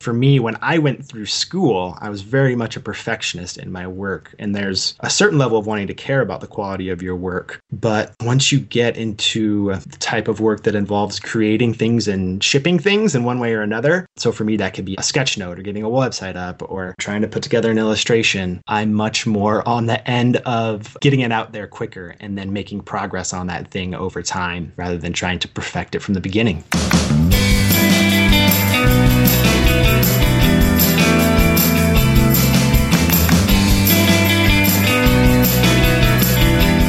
[0.00, 3.86] For me, when I went through school, I was very much a perfectionist in my
[3.86, 4.34] work.
[4.38, 7.60] And there's a certain level of wanting to care about the quality of your work.
[7.72, 12.78] But once you get into the type of work that involves creating things and shipping
[12.78, 15.58] things in one way or another, so for me, that could be a sketch note
[15.58, 18.62] or getting a website up or trying to put together an illustration.
[18.68, 22.82] I'm much more on the end of getting it out there quicker and then making
[22.82, 26.64] progress on that thing over time rather than trying to perfect it from the beginning.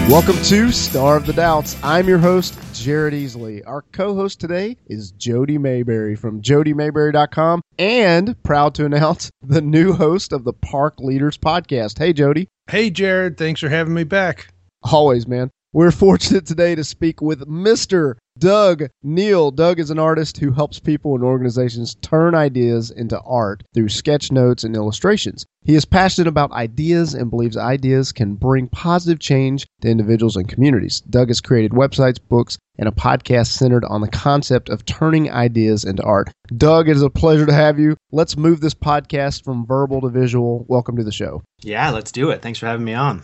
[0.10, 1.78] Welcome to Starve the Doubts.
[1.84, 3.62] I'm your host, Jared Easley.
[3.68, 9.94] Our co host today is Jody Maberry from jodymaberry.com and proud to announce the new
[9.94, 12.00] host of the Park Leaders podcast.
[12.00, 12.48] Hey, Jody.
[12.72, 13.38] Hey, Jared.
[13.38, 14.48] Thanks for having me back.
[14.82, 15.52] Always, man.
[15.72, 18.16] We're fortunate today to speak with Mr.
[18.40, 19.52] Doug Neill.
[19.52, 24.32] Doug is an artist who helps people and organizations turn ideas into art through sketch
[24.32, 25.46] notes and illustrations.
[25.62, 30.50] He is passionate about ideas and believes ideas can bring positive change to individuals and
[30.50, 31.02] communities.
[31.02, 35.84] Doug has created websites, books, and a podcast centered on the concept of turning ideas
[35.86, 36.32] into art.
[36.58, 37.96] Doug, it is a pleasure to have you.
[38.12, 40.66] Let's move this podcast from verbal to visual.
[40.68, 41.44] Welcome to the show.
[41.62, 42.42] Yeah, let's do it.
[42.42, 43.22] Thanks for having me on.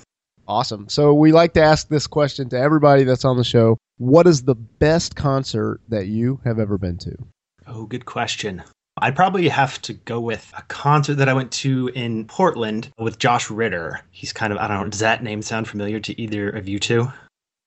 [0.47, 0.87] Awesome.
[0.89, 3.77] So we like to ask this question to everybody that's on the show.
[3.97, 7.15] What is the best concert that you have ever been to?
[7.67, 8.63] Oh, good question.
[8.97, 13.19] I'd probably have to go with a concert that I went to in Portland with
[13.19, 14.01] Josh Ritter.
[14.11, 16.79] He's kind of, I don't know, does that name sound familiar to either of you
[16.79, 17.11] two?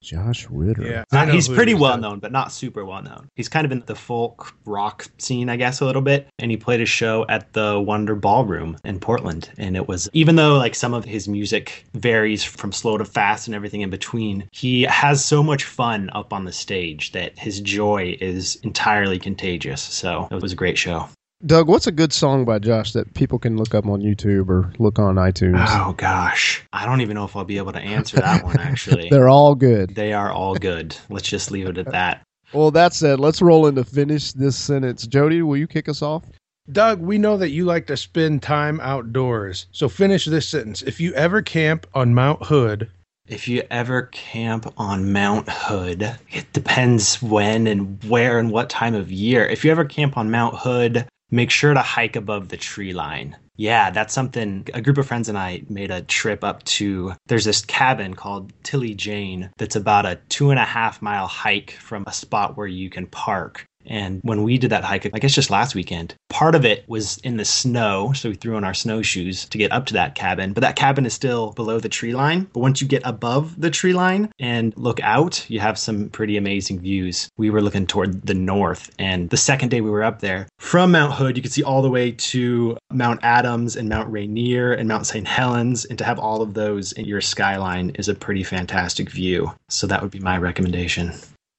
[0.01, 0.83] Josh Ritter.
[0.83, 2.09] Yeah, Not, he's pretty it is, well though.
[2.09, 3.29] known, but not super well known.
[3.35, 6.27] He's kind of in the folk rock scene, I guess, a little bit.
[6.39, 9.49] And he played a show at the Wonder Ballroom in Portland.
[9.57, 13.47] And it was, even though like some of his music varies from slow to fast
[13.47, 17.59] and everything in between, he has so much fun up on the stage that his
[17.59, 19.81] joy is entirely contagious.
[19.81, 21.09] So it was a great show.
[21.45, 24.73] Doug, what's a good song by Josh that people can look up on YouTube or
[24.77, 25.65] look on iTunes?
[25.69, 26.61] Oh gosh.
[26.73, 29.07] I don't even know if I'll be able to answer that one actually.
[29.09, 29.95] They're all good.
[29.95, 30.97] they are all good.
[31.09, 32.23] Let's just leave it at that.
[32.51, 35.07] Well, that said, let's roll into finish this sentence.
[35.07, 36.25] Jody, will you kick us off?
[36.73, 39.67] Doug, we know that you like to spend time outdoors.
[39.71, 40.81] So finish this sentence.
[40.81, 42.89] If you ever camp on Mount Hood,
[43.27, 48.93] If you ever camp on Mount Hood, it depends when and where and what time
[48.93, 49.45] of year.
[49.47, 53.37] If you ever camp on Mount Hood, make sure to hike above the tree line.
[53.55, 54.67] Yeah, that's something.
[54.73, 57.13] A group of friends and I made a trip up to.
[57.27, 61.71] There's this cabin called Tilly Jane that's about a two and a half mile hike
[61.71, 63.65] from a spot where you can park.
[63.89, 67.17] And when we did that hike, I guess just last weekend, part of it was
[67.19, 68.13] in the snow.
[68.13, 70.53] So we threw on our snowshoes to get up to that cabin.
[70.53, 72.47] But that cabin is still below the tree line.
[72.53, 76.37] But once you get above the tree line and look out, you have some pretty
[76.37, 77.29] amazing views.
[77.37, 78.91] We were looking toward the north.
[78.99, 81.81] And the second day we were up there, from Mount Hood, you could see all
[81.81, 85.27] the way to Mount Adams and Mount Rainier and Mount St.
[85.27, 85.85] Helens.
[85.85, 89.51] And to have all of those in your skyline is a pretty fantastic view.
[89.69, 91.13] So that would be my recommendation.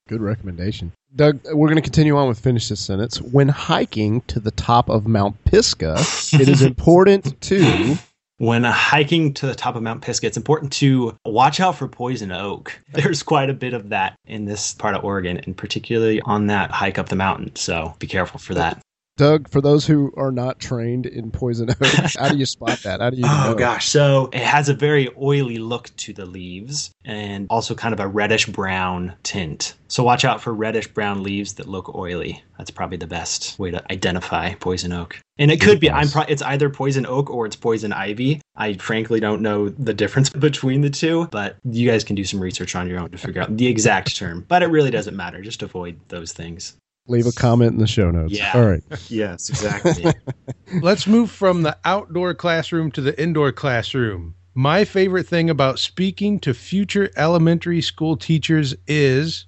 [0.09, 0.93] Good recommendation.
[1.17, 3.21] Doug, we're going to continue on with finish this sentence.
[3.21, 5.99] When hiking to the top of Mount Pisgah,
[6.33, 7.97] it is important to.
[8.39, 12.33] When hiking to the top of Mount Pisgah, it's important to watch out for poison
[12.33, 12.81] oak.
[12.93, 16.71] There's quite a bit of that in this part of Oregon, and particularly on that
[16.71, 17.55] hike up the mountain.
[17.57, 18.81] So be careful for that.
[19.21, 21.77] Doug, for those who are not trained in poison oak,
[22.19, 23.01] how do you spot that?
[23.01, 23.55] How do you Oh know?
[23.55, 28.01] gosh, so it has a very oily look to the leaves and also kind of
[28.01, 29.75] a reddish brown tint.
[29.89, 32.43] So watch out for reddish brown leaves that look oily.
[32.57, 35.19] That's probably the best way to identify poison oak.
[35.39, 38.41] And it could be I'm pro- it's either poison oak or it's poison ivy.
[38.57, 42.41] I frankly don't know the difference between the two, but you guys can do some
[42.41, 44.47] research on your own to figure out the exact term.
[44.49, 45.43] But it really doesn't matter.
[45.43, 46.77] Just avoid those things.
[47.11, 48.33] Leave a comment in the show notes.
[48.33, 48.53] Yeah.
[48.55, 48.83] All right.
[49.11, 50.13] Yes, exactly.
[50.83, 54.35] let's move from the outdoor classroom to the indoor classroom.
[54.55, 59.47] My favorite thing about speaking to future elementary school teachers is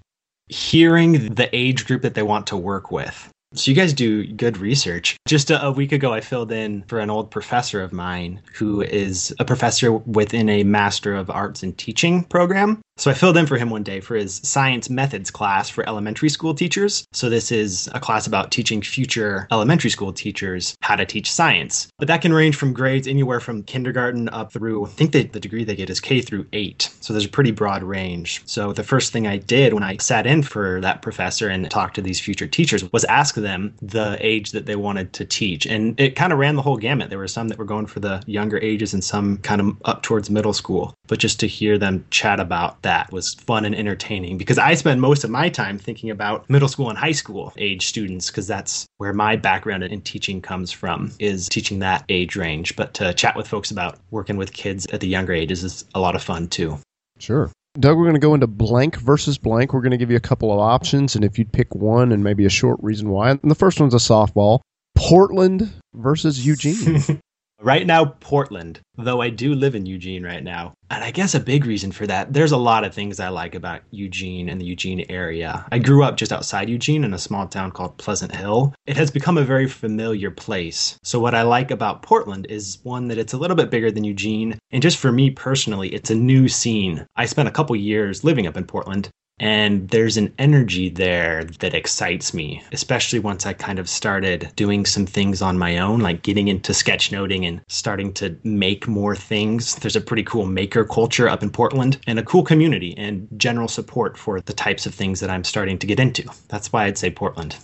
[0.49, 3.29] hearing the age group that they want to work with.
[3.55, 5.17] So you guys do good research.
[5.29, 8.81] Just a, a, week ago, I filled in for an old professor of mine who
[8.81, 12.81] is a professor within a Master of Arts in Teaching program.
[12.99, 16.29] So I filled in for him one day for his science methods class for elementary
[16.29, 17.07] school teachers.
[17.13, 21.89] So this is a class about teaching future elementary school teachers how to teach science.
[21.99, 25.41] But that can range from grades anywhere from kindergarten up through, I think they, the
[25.41, 26.91] degree they get is K through eight.
[27.01, 28.43] So there's a pretty broad range.
[28.45, 31.95] So the first thing I did when I sat in for that professor and talked
[31.95, 35.67] to these future teachers was ask them the age that they wanted to teach.
[35.67, 37.09] And it kind of ran the whole gamut.
[37.09, 40.03] There were some that were going for the younger ages and some kind of up
[40.03, 40.95] towards middle school.
[41.09, 45.01] But just to hear them chat about that was fun and entertaining because I spend
[45.01, 48.87] most of my time thinking about middle school and high school age students because that's
[48.99, 52.77] where my background in teaching comes from is teaching that age range.
[52.77, 56.01] But to chat with folks about working with kids at the younger ages is a
[56.01, 56.79] lot of fun too.
[57.19, 57.51] Sure.
[57.79, 59.73] Doug, we're going to go into blank versus blank.
[59.73, 62.23] We're going to give you a couple of options, and if you'd pick one and
[62.23, 63.31] maybe a short reason why.
[63.31, 64.61] And the first one's a softball
[64.95, 67.21] Portland versus Eugene.
[67.63, 70.75] Right now, Portland, though I do live in Eugene right now.
[70.91, 73.55] And I guess a big reason for that, there's a lot of things I like
[73.55, 75.65] about Eugene and the Eugene area.
[75.71, 78.75] I grew up just outside Eugene in a small town called Pleasant Hill.
[78.85, 80.99] It has become a very familiar place.
[81.05, 84.03] So, what I like about Portland is one that it's a little bit bigger than
[84.03, 84.59] Eugene.
[84.73, 87.07] And just for me personally, it's a new scene.
[87.15, 89.09] I spent a couple years living up in Portland,
[89.43, 94.87] and there's an energy there that excites me, especially once I kind of started doing
[94.87, 99.75] some things on my own, like getting into sketchnoting and starting to make more things.
[99.75, 103.67] There's a pretty cool maker culture up in Portland and a cool community and general
[103.67, 106.23] support for the types of things that I'm starting to get into.
[106.47, 107.57] That's why I'd say Portland.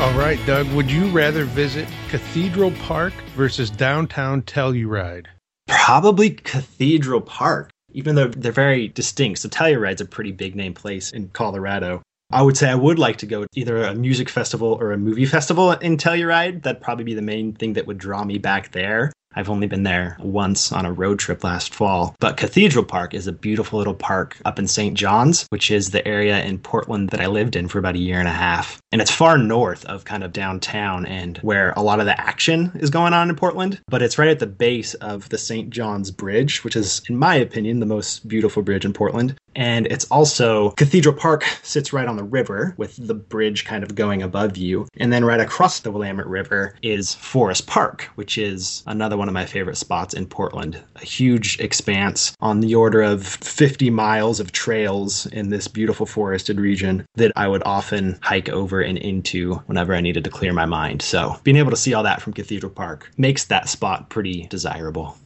[0.00, 5.26] All right, Doug, would you rather visit Cathedral Park versus downtown Telluride?
[5.68, 9.40] Probably Cathedral Park, even though they're very distinct.
[9.40, 12.02] So Telluride's a pretty big name place in Colorado.
[12.30, 14.98] I would say I would like to go to either a music festival or a
[14.98, 16.62] movie festival in Telluride.
[16.62, 19.12] That'd probably be the main thing that would draw me back there.
[19.34, 22.16] I've only been there once on a road trip last fall.
[22.18, 24.96] But Cathedral Park is a beautiful little park up in St.
[24.96, 28.18] John's, which is the area in Portland that I lived in for about a year
[28.18, 28.80] and a half.
[28.90, 32.72] And it's far north of kind of downtown and where a lot of the action
[32.76, 33.80] is going on in Portland.
[33.88, 35.70] But it's right at the base of the St.
[35.70, 39.36] John's Bridge, which is, in my opinion, the most beautiful bridge in Portland.
[39.58, 43.96] And it's also Cathedral Park sits right on the river with the bridge kind of
[43.96, 44.86] going above you.
[44.98, 49.34] And then right across the Willamette River is Forest Park, which is another one of
[49.34, 50.80] my favorite spots in Portland.
[50.94, 56.60] A huge expanse on the order of 50 miles of trails in this beautiful forested
[56.60, 60.66] region that I would often hike over and into whenever I needed to clear my
[60.66, 61.02] mind.
[61.02, 65.16] So being able to see all that from Cathedral Park makes that spot pretty desirable.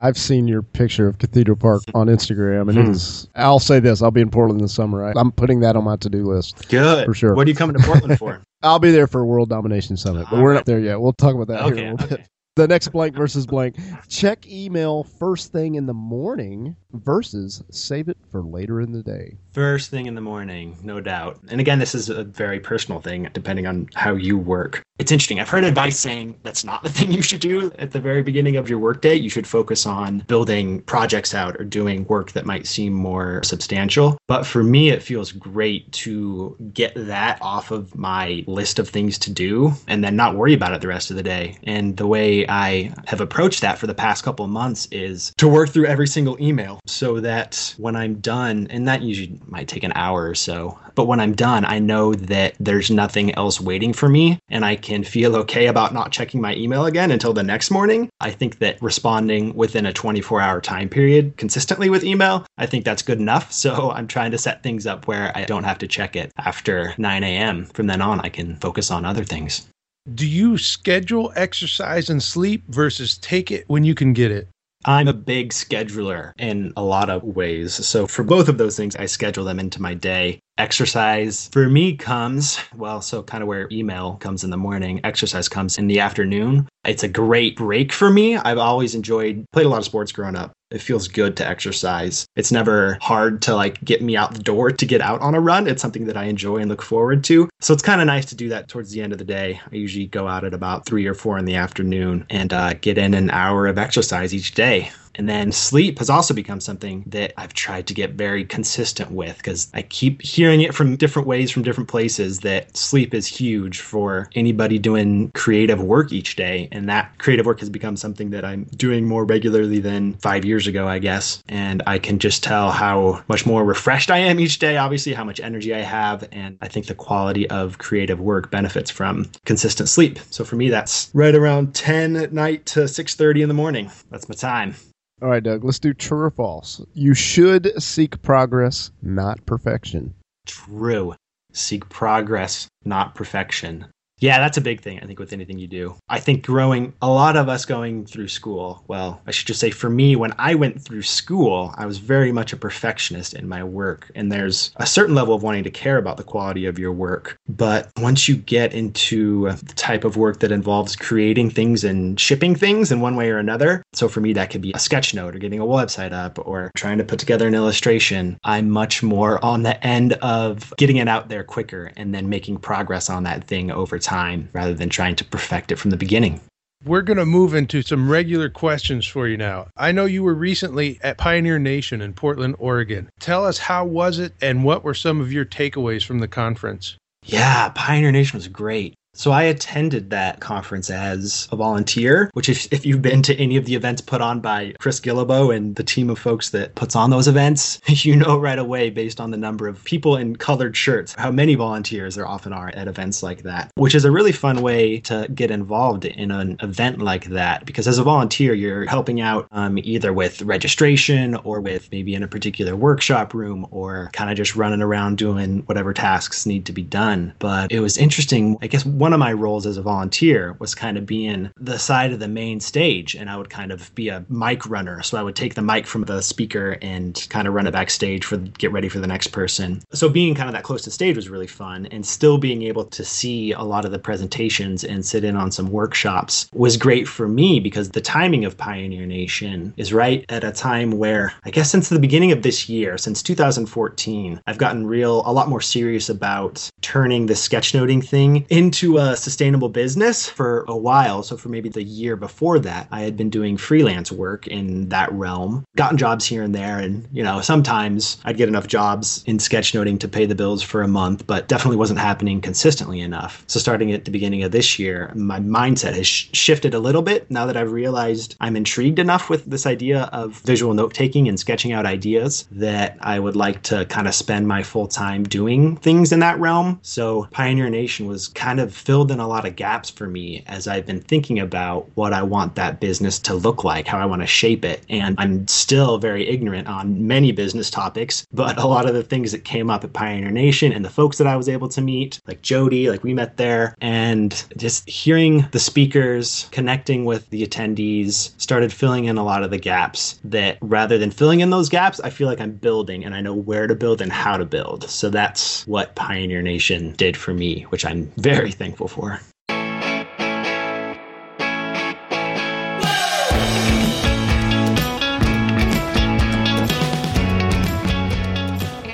[0.00, 2.90] I've seen your picture of Cathedral Park on Instagram, and Hmm.
[2.92, 3.28] is.
[3.34, 5.04] I'll say this: I'll be in Portland this summer.
[5.04, 6.68] I, I'm putting that on my to-do list.
[6.68, 7.04] Good.
[7.06, 7.34] For sure.
[7.34, 8.42] What are you coming to Portland for?
[8.62, 10.54] I'll be there for World Domination Summit, but All we're right.
[10.56, 11.00] not there yet.
[11.00, 12.12] We'll talk about that here a little bit.
[12.12, 12.24] okay.
[12.56, 13.76] The next blank versus blank.
[14.08, 19.38] Check email first thing in the morning versus save it for later in the day.
[19.52, 21.38] First thing in the morning, no doubt.
[21.48, 24.82] And again, this is a very personal thing, depending on how you work.
[25.00, 25.40] It's interesting.
[25.40, 28.56] I've heard advice saying that's not the thing you should do at the very beginning
[28.56, 29.14] of your workday.
[29.14, 34.18] You should focus on building projects out or doing work that might seem more substantial.
[34.28, 39.18] But for me, it feels great to get that off of my list of things
[39.20, 41.56] to do and then not worry about it the rest of the day.
[41.62, 45.48] And the way I have approached that for the past couple of months is to
[45.48, 49.82] work through every single email so that when I'm done, and that usually might take
[49.82, 53.92] an hour or so, but when I'm done, I know that there's nothing else waiting
[53.92, 57.42] for me and I can feel okay about not checking my email again until the
[57.42, 58.08] next morning.
[58.20, 62.84] I think that responding within a 24 hour time period consistently with email, I think
[62.84, 63.52] that's good enough.
[63.60, 66.94] So I'm trying to set things up where I don't have to check it after
[66.96, 67.66] 9 a.m.
[67.66, 69.66] From then on, I can focus on other things.
[70.14, 74.48] Do you schedule exercise and sleep versus take it when you can get it?
[74.84, 77.74] I'm a big scheduler in a lot of ways.
[77.74, 80.40] So, for both of those things, I schedule them into my day.
[80.56, 85.48] Exercise for me comes, well, so kind of where email comes in the morning, exercise
[85.48, 86.68] comes in the afternoon.
[86.84, 88.36] It's a great break for me.
[88.36, 90.52] I've always enjoyed, played a lot of sports growing up.
[90.70, 92.26] It feels good to exercise.
[92.36, 95.40] It's never hard to like get me out the door to get out on a
[95.40, 95.66] run.
[95.66, 97.48] It's something that I enjoy and look forward to.
[97.60, 99.60] So it's kind of nice to do that towards the end of the day.
[99.72, 102.98] I usually go out at about three or four in the afternoon and uh, get
[102.98, 104.92] in an hour of exercise each day.
[105.20, 109.36] And then sleep has also become something that I've tried to get very consistent with
[109.36, 113.80] because I keep hearing it from different ways from different places that sleep is huge
[113.80, 116.70] for anybody doing creative work each day.
[116.72, 120.66] And that creative work has become something that I'm doing more regularly than five years
[120.66, 121.42] ago, I guess.
[121.50, 125.24] And I can just tell how much more refreshed I am each day, obviously, how
[125.24, 126.26] much energy I have.
[126.32, 130.18] And I think the quality of creative work benefits from consistent sleep.
[130.30, 133.90] So for me, that's right around 10 at night to 6.30 in the morning.
[134.10, 134.76] That's my time.
[135.22, 136.80] All right, Doug, let's do true or false.
[136.94, 140.14] You should seek progress, not perfection.
[140.46, 141.14] True.
[141.52, 143.86] Seek progress, not perfection.
[144.20, 145.96] Yeah, that's a big thing, I think, with anything you do.
[146.10, 149.70] I think growing, a lot of us going through school, well, I should just say
[149.70, 153.64] for me, when I went through school, I was very much a perfectionist in my
[153.64, 154.10] work.
[154.14, 157.38] And there's a certain level of wanting to care about the quality of your work.
[157.48, 162.54] But once you get into the type of work that involves creating things and shipping
[162.54, 165.34] things in one way or another, so for me, that could be a sketch note
[165.34, 169.42] or getting a website up or trying to put together an illustration, I'm much more
[169.42, 173.44] on the end of getting it out there quicker and then making progress on that
[173.44, 176.40] thing over time time rather than trying to perfect it from the beginning.
[176.84, 179.68] We're going to move into some regular questions for you now.
[179.76, 183.10] I know you were recently at Pioneer Nation in Portland, Oregon.
[183.20, 186.96] Tell us how was it and what were some of your takeaways from the conference?
[187.24, 188.94] Yeah, Pioneer Nation was great.
[189.12, 193.56] So I attended that conference as a volunteer, which if, if you've been to any
[193.56, 196.94] of the events put on by Chris Guillebeau and the team of folks that puts
[196.94, 200.76] on those events, you know right away based on the number of people in colored
[200.76, 204.32] shirts, how many volunteers there often are at events like that, which is a really
[204.32, 207.66] fun way to get involved in an event like that.
[207.66, 212.22] Because as a volunteer, you're helping out um, either with registration or with maybe in
[212.22, 216.72] a particular workshop room or kind of just running around doing whatever tasks need to
[216.72, 217.34] be done.
[217.40, 218.56] But it was interesting.
[218.62, 222.12] I guess one of my roles as a volunteer was kind of being the side
[222.12, 225.02] of the main stage and I would kind of be a mic runner.
[225.02, 228.26] So I would take the mic from the speaker and kind of run it backstage
[228.26, 229.82] for get ready for the next person.
[229.94, 232.84] So being kind of that close to stage was really fun and still being able
[232.84, 237.08] to see a lot of the presentations and sit in on some workshops was great
[237.08, 241.50] for me because the timing of Pioneer Nation is right at a time where I
[241.50, 245.62] guess since the beginning of this year, since 2014, I've gotten real a lot more
[245.62, 251.22] serious about turning the sketchnoting thing into a sustainable business for a while.
[251.22, 255.12] So, for maybe the year before that, I had been doing freelance work in that
[255.12, 256.78] realm, gotten jobs here and there.
[256.78, 260.82] And, you know, sometimes I'd get enough jobs in sketchnoting to pay the bills for
[260.82, 263.44] a month, but definitely wasn't happening consistently enough.
[263.46, 267.02] So, starting at the beginning of this year, my mindset has sh- shifted a little
[267.02, 271.28] bit now that I've realized I'm intrigued enough with this idea of visual note taking
[271.28, 275.24] and sketching out ideas that I would like to kind of spend my full time
[275.24, 276.78] doing things in that realm.
[276.82, 280.66] So, Pioneer Nation was kind of filled in a lot of gaps for me as
[280.66, 284.22] I've been thinking about what I want that business to look like, how I want
[284.22, 284.82] to shape it.
[284.88, 289.32] And I'm still very ignorant on many business topics, but a lot of the things
[289.32, 292.20] that came up at Pioneer Nation and the folks that I was able to meet,
[292.26, 298.32] like Jody, like we met there, and just hearing the speakers, connecting with the attendees,
[298.40, 302.00] started filling in a lot of the gaps that rather than filling in those gaps,
[302.00, 304.88] I feel like I'm building and I know where to build and how to build.
[304.88, 309.20] So that's what Pioneer Nation did for me, which I'm very thankful thankful for.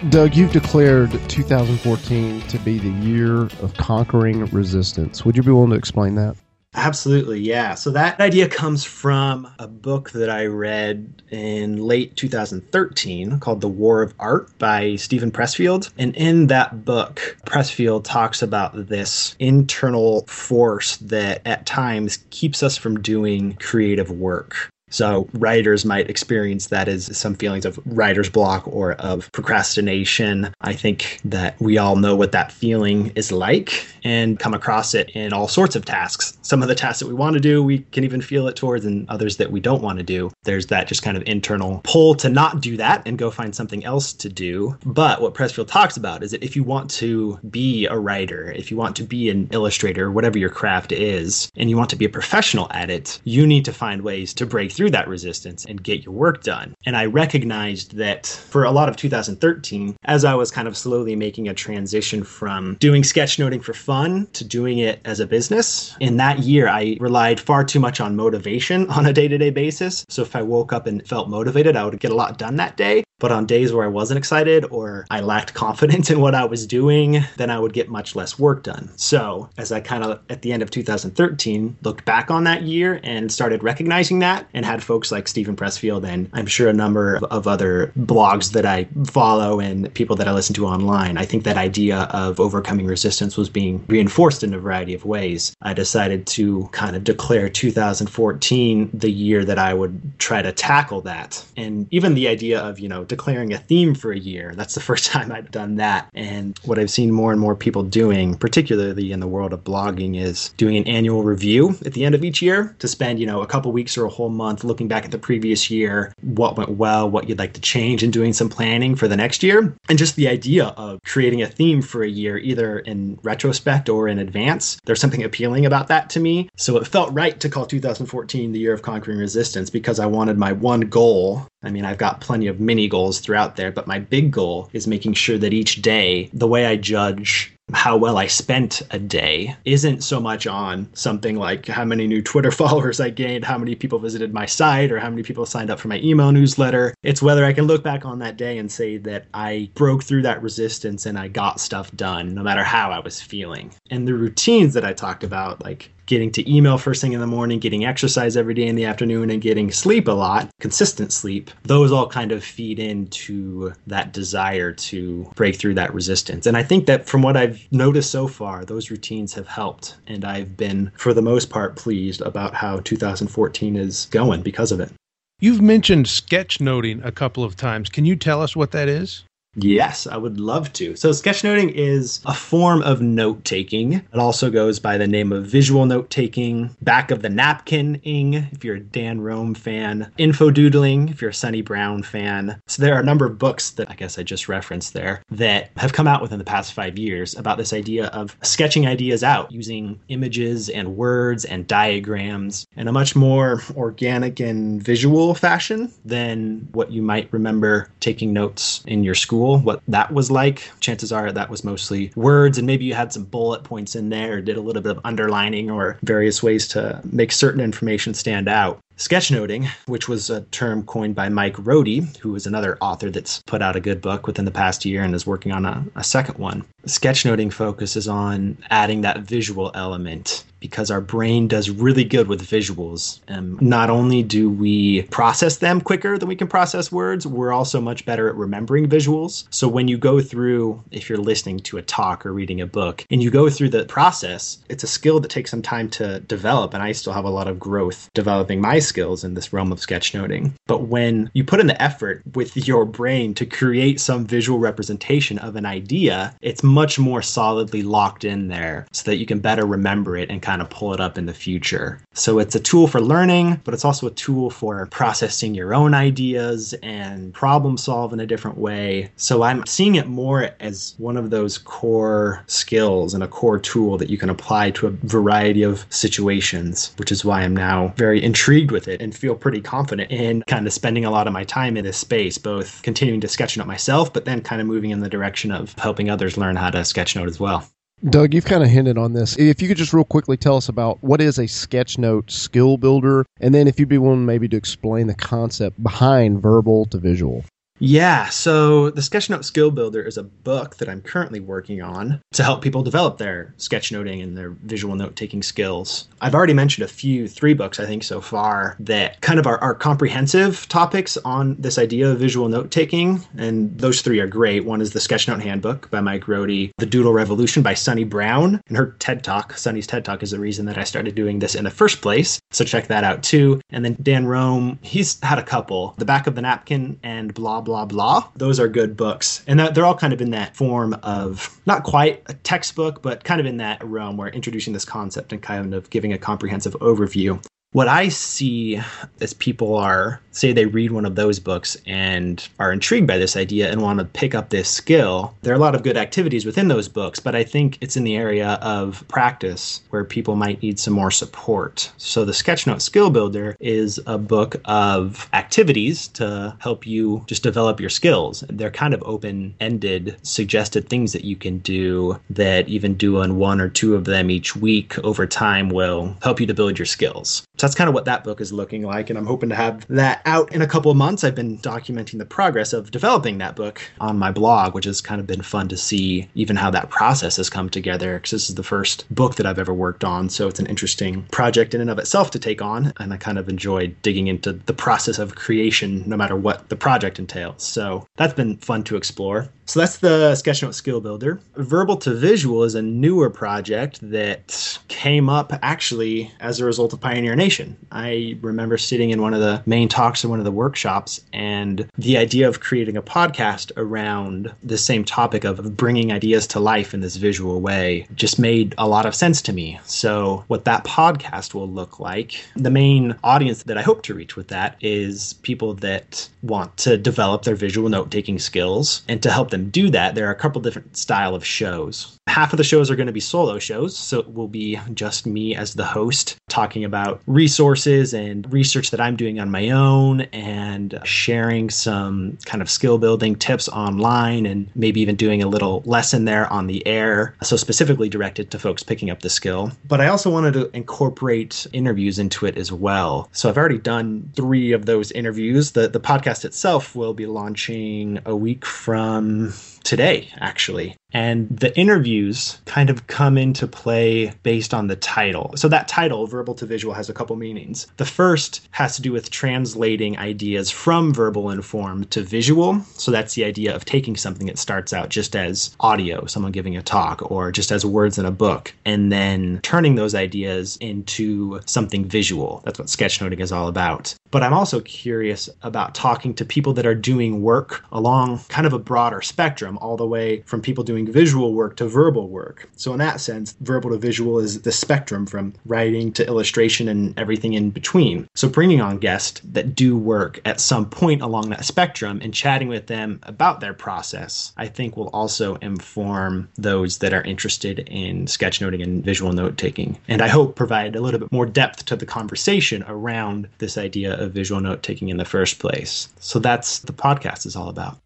[0.08, 5.24] Doug, you've declared 2014 to be the year of conquering resistance.
[5.24, 6.36] Would you be willing to explain that?
[6.76, 7.74] Absolutely, yeah.
[7.74, 13.68] So that idea comes from a book that I read in late 2013 called The
[13.68, 15.90] War of Art by Steven Pressfield.
[15.96, 22.76] And in that book, Pressfield talks about this internal force that at times keeps us
[22.76, 24.68] from doing creative work.
[24.90, 30.54] So writers might experience that as some feelings of writer's block or of procrastination.
[30.60, 35.10] I think that we all know what that feeling is like and come across it
[35.10, 36.38] in all sorts of tasks.
[36.42, 38.84] Some of the tasks that we want to do, we can even feel it towards,
[38.84, 40.30] and others that we don't want to do.
[40.44, 43.84] There's that just kind of internal pull to not do that and go find something
[43.84, 44.76] else to do.
[44.84, 48.70] But what Pressfield talks about is that if you want to be a writer, if
[48.70, 52.04] you want to be an illustrator, whatever your craft is, and you want to be
[52.04, 55.82] a professional at it, you need to find ways to break through that resistance and
[55.82, 56.74] get your work done.
[56.84, 61.16] And I recognized that for a lot of 2013, as I was kind of slowly
[61.16, 66.18] making a transition from doing sketchnoting for fun to doing it as a business, in
[66.18, 70.04] that year, I relied far too much on motivation on a day to day basis.
[70.10, 72.76] So if I woke up and felt motivated, I would get a lot done that
[72.76, 73.05] day.
[73.18, 76.66] But on days where I wasn't excited or I lacked confidence in what I was
[76.66, 78.90] doing, then I would get much less work done.
[78.96, 83.00] So, as I kind of at the end of 2013 looked back on that year
[83.02, 87.18] and started recognizing that and had folks like Steven Pressfield and I'm sure a number
[87.30, 91.44] of other blogs that I follow and people that I listen to online, I think
[91.44, 95.56] that idea of overcoming resistance was being reinforced in a variety of ways.
[95.62, 101.00] I decided to kind of declare 2014 the year that I would try to tackle
[101.02, 101.42] that.
[101.56, 104.54] And even the idea of, you know, declaring a theme for a year.
[104.54, 106.08] That's the first time I've done that.
[106.14, 110.20] And what I've seen more and more people doing, particularly in the world of blogging,
[110.20, 113.42] is doing an annual review at the end of each year to spend, you know,
[113.42, 116.70] a couple weeks or a whole month looking back at the previous year, what went
[116.70, 119.74] well, what you'd like to change, and doing some planning for the next year.
[119.88, 124.08] And just the idea of creating a theme for a year, either in retrospect or
[124.08, 126.48] in advance, there's something appealing about that to me.
[126.56, 130.38] So it felt right to call 2014 the year of conquering resistance because I wanted
[130.38, 133.98] my one goal I mean, I've got plenty of mini goals throughout there, but my
[133.98, 138.28] big goal is making sure that each day, the way I judge how well I
[138.28, 143.10] spent a day isn't so much on something like how many new Twitter followers I
[143.10, 145.98] gained, how many people visited my site, or how many people signed up for my
[145.98, 146.94] email newsletter.
[147.02, 150.22] It's whether I can look back on that day and say that I broke through
[150.22, 153.72] that resistance and I got stuff done, no matter how I was feeling.
[153.90, 157.26] And the routines that I talked about, like getting to email first thing in the
[157.26, 161.50] morning, getting exercise every day in the afternoon, and getting sleep a lot, consistent sleep,
[161.64, 166.46] those all kind of feed into that desire to break through that resistance.
[166.46, 169.96] And I think that from what I've noticed so far, those routines have helped.
[170.06, 174.80] And I've been, for the most part, pleased about how 2014 is going because of
[174.80, 174.90] it.
[175.38, 177.90] You've mentioned sketchnoting a couple of times.
[177.90, 179.24] Can you tell us what that is?
[179.56, 180.94] Yes, I would love to.
[180.96, 183.94] So, sketchnoting is a form of note taking.
[183.94, 188.34] It also goes by the name of visual note taking, back of the napkin ing,
[188.34, 192.60] if you're a Dan Roam fan, info doodling, if you're a Sunni Brown fan.
[192.66, 195.70] So, there are a number of books that I guess I just referenced there that
[195.78, 199.50] have come out within the past five years about this idea of sketching ideas out
[199.50, 206.68] using images and words and diagrams in a much more organic and visual fashion than
[206.72, 210.70] what you might remember taking notes in your school school, what that was like.
[210.80, 214.40] Chances are that was mostly words, and maybe you had some bullet points in there,
[214.40, 218.80] did a little bit of underlining or various ways to make certain information stand out.
[218.96, 223.60] Sketchnoting, which was a term coined by Mike Rohde, who is another author that's put
[223.60, 226.38] out a good book within the past year and is working on a, a second
[226.38, 226.64] one.
[226.86, 233.20] Sketchnoting focuses on adding that visual element because our brain does really good with visuals.
[233.28, 237.80] And not only do we process them quicker than we can process words, we're also
[237.80, 239.46] much better at remembering visuals.
[239.50, 243.04] So when you go through, if you're listening to a talk or reading a book,
[243.10, 246.72] and you go through the process, it's a skill that takes some time to develop.
[246.72, 249.78] And I still have a lot of growth developing my skills in this realm of
[249.78, 250.52] sketchnoting.
[250.66, 255.38] But when you put in the effort with your brain to create some visual representation
[255.38, 259.66] of an idea, it's much more solidly locked in there so that you can better
[259.66, 262.00] remember it and kind of pull it up in the future.
[262.14, 265.94] So it's a tool for learning, but it's also a tool for processing your own
[265.94, 269.10] ideas and problem solve in a different way.
[269.16, 273.98] So I'm seeing it more as one of those core skills and a core tool
[273.98, 278.22] that you can apply to a variety of situations, which is why I'm now very
[278.22, 281.44] intrigued with it and feel pretty confident in kind of spending a lot of my
[281.44, 285.00] time in this space, both continuing to sketchnote myself, but then kind of moving in
[285.00, 287.66] the direction of helping others learn how to sketchnote as well.
[288.10, 289.38] Doug, you've kind of hinted on this.
[289.38, 293.24] If you could just real quickly tell us about what is a sketchnote skill builder,
[293.40, 297.42] and then if you'd be willing maybe to explain the concept behind verbal to visual.
[297.78, 302.42] Yeah, so the Sketchnote Skill Builder is a book that I'm currently working on to
[302.42, 306.08] help people develop their sketchnoting and their visual note taking skills.
[306.22, 309.58] I've already mentioned a few, three books I think so far, that kind of are,
[309.58, 313.20] are comprehensive topics on this idea of visual note taking.
[313.36, 314.64] And those three are great.
[314.64, 318.76] One is the Sketchnote Handbook by Mike Rohde, The Doodle Revolution by Sunni Brown, and
[318.78, 319.56] her TED Talk.
[319.58, 322.40] Sunni's TED Talk is the reason that I started doing this in the first place.
[322.52, 323.60] So check that out too.
[323.68, 327.65] And then Dan Roam, he's had a couple The Back of the Napkin and Blah
[327.66, 328.26] blah blah.
[328.36, 329.42] Those are good books.
[329.46, 333.40] And they're all kind of in that form of not quite a textbook, but kind
[333.40, 337.44] of in that realm where introducing this concept and kind of giving a comprehensive overview
[337.76, 338.80] what I see
[339.20, 343.36] as people are, say they read one of those books and are intrigued by this
[343.36, 346.46] idea and want to pick up this skill, there are a lot of good activities
[346.46, 350.62] within those books, but I think it's in the area of practice where people might
[350.62, 351.92] need some more support.
[351.98, 357.78] So the Sketchnote Skill Builder is a book of activities to help you just develop
[357.78, 358.42] your skills.
[358.48, 363.60] They're kind of open ended, suggested things that you can do that even doing one
[363.60, 367.46] or two of them each week over time will help you to build your skills.
[367.56, 369.08] So that's kind of what that book is looking like.
[369.08, 371.24] And I'm hoping to have that out in a couple of months.
[371.24, 375.20] I've been documenting the progress of developing that book on my blog, which has kind
[375.20, 378.18] of been fun to see even how that process has come together.
[378.18, 380.28] Because this is the first book that I've ever worked on.
[380.28, 382.92] So it's an interesting project in and of itself to take on.
[382.98, 386.76] And I kind of enjoy digging into the process of creation, no matter what the
[386.76, 387.62] project entails.
[387.62, 389.48] So that's been fun to explore.
[389.66, 391.40] So that's the Sketchnote Skill Builder.
[391.56, 397.00] Verbal to Visual is a newer project that came up actually as a result of
[397.00, 397.76] Pioneer Nation.
[397.90, 401.90] I remember sitting in one of the main talks in one of the workshops, and
[401.98, 406.94] the idea of creating a podcast around the same topic of bringing ideas to life
[406.94, 409.80] in this visual way just made a lot of sense to me.
[409.84, 414.36] So, what that podcast will look like, the main audience that I hope to reach
[414.36, 419.02] with that is people that want to develop their visual note taking skills.
[419.08, 422.15] And to help them do that, there are a couple different style of shows.
[422.26, 425.26] Half of the shows are going to be solo shows, so it will be just
[425.26, 430.22] me as the host talking about resources and research that I'm doing on my own
[430.32, 435.82] and sharing some kind of skill building tips online and maybe even doing a little
[435.86, 437.34] lesson there on the air.
[437.42, 439.72] So, specifically directed to folks picking up the skill.
[439.86, 443.28] But I also wanted to incorporate interviews into it as well.
[443.32, 445.72] So, I've already done three of those interviews.
[445.72, 449.54] The, the podcast itself will be launching a week from
[449.86, 450.96] today, actually.
[451.12, 455.52] And the interviews kind of come into play based on the title.
[455.56, 457.86] So, that title, Verbal to Visual, has a couple meanings.
[457.96, 462.80] The first has to do with translating ideas from verbal and form to visual.
[462.94, 466.76] So, that's the idea of taking something that starts out just as audio, someone giving
[466.76, 471.60] a talk, or just as words in a book, and then turning those ideas into
[471.66, 472.60] something visual.
[472.64, 474.14] That's what sketchnoting is all about.
[474.30, 478.72] But I'm also curious about talking to people that are doing work along kind of
[478.72, 482.68] a broader spectrum, all the way from people doing visual work to verbal work.
[482.76, 487.18] So, in that sense, verbal to visual is the spectrum from writing to illustration and
[487.18, 488.28] everything in between.
[488.34, 492.68] So, bringing on guests that do work at some point along that spectrum and chatting
[492.68, 498.26] with them about their process, I think will also inform those that are interested in
[498.26, 499.98] sketchnoting and visual note taking.
[500.08, 504.18] And I hope provide a little bit more depth to the conversation around this idea
[504.20, 506.08] of visual note taking in the first place.
[506.20, 507.98] So, that's the podcast is all about.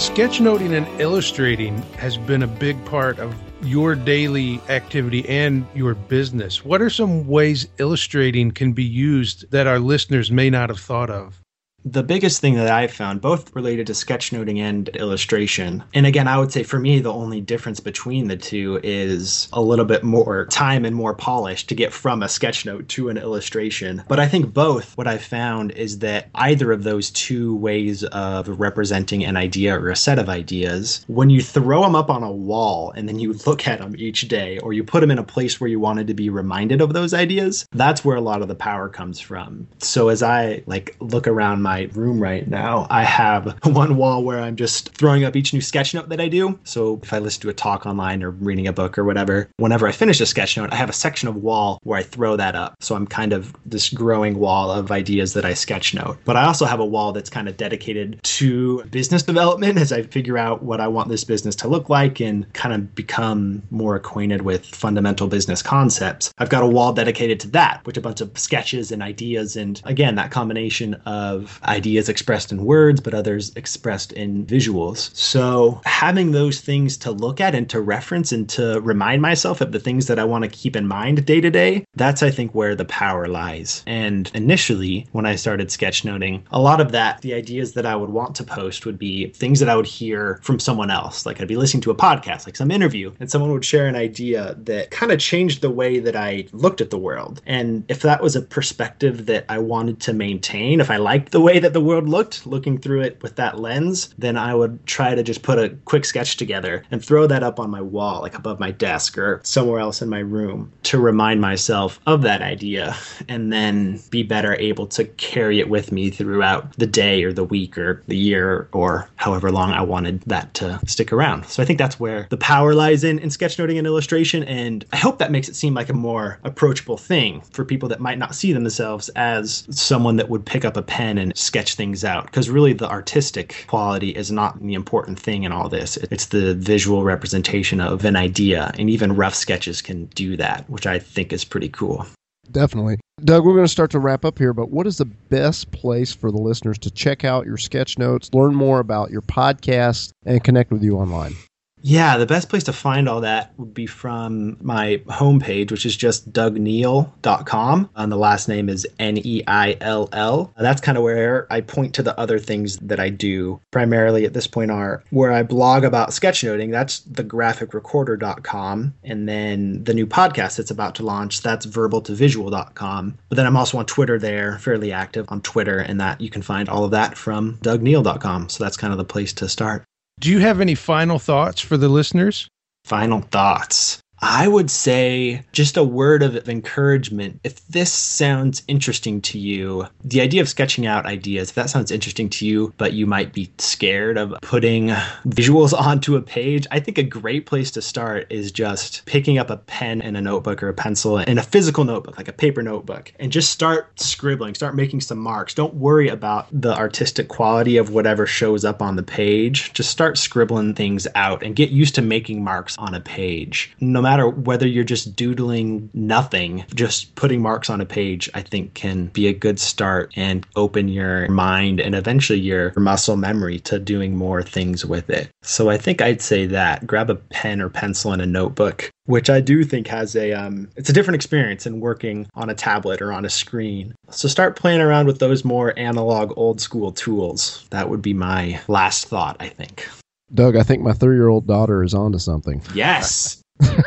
[0.00, 6.64] Sketchnoting and illustrating has been a big part of your daily activity and your business.
[6.64, 11.10] What are some ways illustrating can be used that our listeners may not have thought
[11.10, 11.39] of?
[11.84, 16.38] The biggest thing that I've found, both related to sketchnoting and illustration, and again, I
[16.38, 20.46] would say for me, the only difference between the two is a little bit more
[20.46, 24.04] time and more polish to get from a sketchnote to an illustration.
[24.08, 28.60] But I think both, what I've found is that either of those two ways of
[28.60, 32.32] representing an idea or a set of ideas, when you throw them up on a
[32.32, 35.24] wall and then you look at them each day, or you put them in a
[35.24, 38.48] place where you wanted to be reminded of those ideas, that's where a lot of
[38.48, 39.66] the power comes from.
[39.78, 44.24] So as I like look around my my room right now, I have one wall
[44.24, 46.58] where I'm just throwing up each new sketch note that I do.
[46.64, 49.86] So if I listen to a talk online or reading a book or whatever, whenever
[49.86, 52.56] I finish a sketch note, I have a section of wall where I throw that
[52.56, 52.74] up.
[52.80, 56.18] So I'm kind of this growing wall of ideas that I sketch note.
[56.24, 60.02] But I also have a wall that's kind of dedicated to business development as I
[60.02, 63.94] figure out what I want this business to look like and kind of become more
[63.94, 66.32] acquainted with fundamental business concepts.
[66.38, 69.56] I've got a wall dedicated to that, which a bunch of sketches and ideas.
[69.56, 75.14] And again, that combination of ideas expressed in words, but others expressed in visuals.
[75.16, 79.72] So having those things to look at and to reference and to remind myself of
[79.72, 82.54] the things that I want to keep in mind day to day, that's, I think,
[82.54, 83.82] where the power lies.
[83.86, 88.10] And initially, when I started sketchnoting, a lot of that, the ideas that I would
[88.10, 91.26] want to post would be things that I would hear from someone else.
[91.26, 93.96] Like I'd be listening to a podcast, like some interview, and someone would share an
[93.96, 97.42] idea that kind of changed the way that I looked at the world.
[97.46, 101.40] And if that was a perspective that I wanted to maintain, if I liked the
[101.40, 104.86] way way that the world looked, looking through it with that lens, then I would
[104.86, 108.20] try to just put a quick sketch together and throw that up on my wall,
[108.20, 112.40] like above my desk or somewhere else in my room to remind myself of that
[112.40, 112.96] idea
[113.28, 117.44] and then be better able to carry it with me throughout the day or the
[117.44, 121.46] week or the year or however long I wanted that to stick around.
[121.46, 124.44] So I think that's where the power lies in, in sketchnoting and illustration.
[124.44, 128.00] And I hope that makes it seem like a more approachable thing for people that
[128.00, 132.04] might not see themselves as someone that would pick up a pen and sketch things
[132.04, 135.96] out because really the artistic quality is not the important thing in all this.
[135.96, 140.86] It's the visual representation of an idea, and even rough sketches can do that, which
[140.86, 142.06] I think is pretty cool.
[142.50, 142.98] Definitely.
[143.22, 146.12] Doug, we're going to start to wrap up here, but what is the best place
[146.12, 150.42] for the listeners to check out your sketch notes, learn more about your podcast, and
[150.42, 151.34] connect with you online?
[151.82, 155.96] Yeah, the best place to find all that would be from my homepage, which is
[155.96, 157.90] just dougneill.com.
[157.96, 160.52] And the last name is N E I L L.
[160.58, 163.60] That's kind of where I point to the other things that I do.
[163.70, 166.70] Primarily at this point are where I blog about sketchnoting.
[166.70, 168.94] That's thegraphicrecorder.com.
[169.04, 173.18] And then the new podcast that's about to launch, that's verbaltovisual.com.
[173.28, 176.42] But then I'm also on Twitter there, fairly active on Twitter, and that you can
[176.42, 178.48] find all of that from dougneill.com.
[178.50, 179.84] So that's kind of the place to start.
[180.20, 182.46] Do you have any final thoughts for the listeners?
[182.84, 183.99] Final thoughts.
[184.22, 187.40] I would say just a word of encouragement.
[187.42, 191.90] If this sounds interesting to you, the idea of sketching out ideas, if that sounds
[191.90, 194.88] interesting to you, but you might be scared of putting
[195.26, 199.48] visuals onto a page, I think a great place to start is just picking up
[199.48, 202.62] a pen and a notebook or a pencil in a physical notebook, like a paper
[202.62, 205.54] notebook, and just start scribbling, start making some marks.
[205.54, 209.72] Don't worry about the artistic quality of whatever shows up on the page.
[209.72, 213.74] Just start scribbling things out and get used to making marks on a page.
[213.80, 218.42] No matter matter whether you're just doodling nothing, just putting marks on a page, I
[218.42, 223.60] think can be a good start and open your mind and eventually your muscle memory
[223.60, 225.28] to doing more things with it.
[225.42, 229.28] So I think I'd say that grab a pen or pencil and a notebook which
[229.28, 233.02] I do think has a um, it's a different experience than working on a tablet
[233.02, 233.92] or on a screen.
[234.10, 237.66] So start playing around with those more analog old school tools.
[237.70, 239.88] That would be my last thought, I think.
[240.32, 242.62] Doug, I think my three year old daughter is onto something.
[242.72, 243.39] Yes.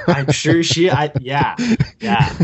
[0.08, 0.90] I'm sure she.
[0.90, 1.56] I yeah
[2.00, 2.38] yeah.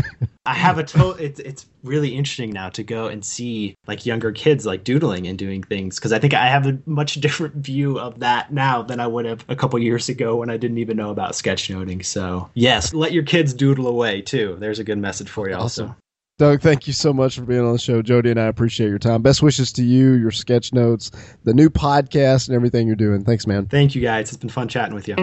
[0.46, 1.12] I have a total.
[1.14, 5.38] It's it's really interesting now to go and see like younger kids like doodling and
[5.38, 9.00] doing things because I think I have a much different view of that now than
[9.00, 12.04] I would have a couple years ago when I didn't even know about sketchnoting.
[12.04, 14.56] So yes, let your kids doodle away too.
[14.58, 15.88] There's a good message for you awesome.
[15.88, 15.96] also.
[16.38, 18.00] Doug, thank you so much for being on the show.
[18.00, 19.20] Jody and I appreciate your time.
[19.20, 21.10] Best wishes to you, your sketch notes,
[21.44, 23.24] the new podcast, and everything you're doing.
[23.24, 23.66] Thanks, man.
[23.66, 24.30] Thank you, guys.
[24.30, 25.16] It's been fun chatting with you.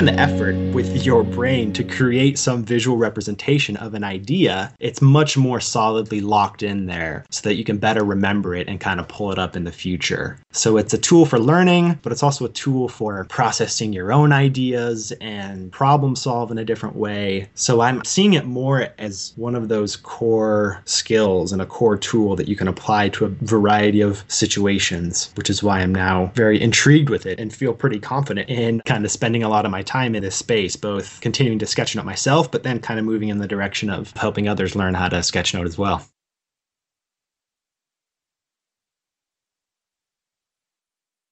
[0.00, 0.54] In the effort
[0.88, 6.22] with your brain to create some visual representation of an idea, it's much more solidly
[6.22, 9.38] locked in there so that you can better remember it and kind of pull it
[9.38, 10.38] up in the future.
[10.52, 14.32] So it's a tool for learning, but it's also a tool for processing your own
[14.32, 17.48] ideas and problem solve in a different way.
[17.54, 22.36] So I'm seeing it more as one of those core skills and a core tool
[22.36, 26.60] that you can apply to a variety of situations, which is why I'm now very
[26.60, 29.82] intrigued with it and feel pretty confident in kind of spending a lot of my
[29.82, 33.38] time in this space, both continuing to sketchnote myself, but then kind of moving in
[33.38, 36.06] the direction of helping others learn how to sketchnote as well.